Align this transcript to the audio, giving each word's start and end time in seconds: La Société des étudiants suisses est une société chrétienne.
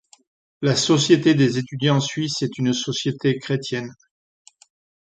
La 0.63 0.75
Société 0.75 1.35
des 1.35 1.59
étudiants 1.59 1.99
suisses 1.99 2.41
est 2.41 2.57
une 2.57 2.73
société 2.73 3.37
chrétienne. 3.37 3.93